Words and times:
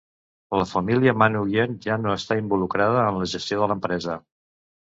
La 0.59 0.63
família 0.69 1.13
Manoogian 1.23 1.77
ja 1.85 1.99
no 2.05 2.15
està 2.21 2.39
involucrada 2.45 3.07
en 3.13 3.23
la 3.25 3.31
gestió 3.35 3.61
de 3.63 3.73
l'empresa. 3.75 4.19